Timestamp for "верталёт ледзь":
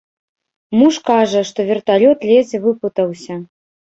1.71-2.55